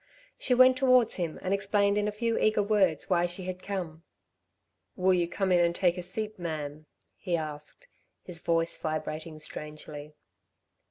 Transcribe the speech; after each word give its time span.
She 0.39 0.55
went 0.55 0.77
towards 0.77 1.17
him 1.17 1.37
and 1.43 1.53
explained 1.53 1.95
in 1.95 2.07
a 2.07 2.11
few 2.11 2.35
eager 2.39 2.63
words 2.63 3.07
why 3.07 3.27
she 3.27 3.43
had 3.43 3.61
come. 3.61 4.01
"Will 4.95 5.13
you 5.13 5.27
come 5.27 5.51
in 5.51 5.59
and 5.59 5.75
take 5.75 5.95
a 5.95 6.01
seat, 6.01 6.39
ma'am," 6.39 6.87
he 7.15 7.37
asked, 7.37 7.87
his 8.23 8.39
voice 8.39 8.75
vibrating 8.77 9.37
strangely. 9.37 10.15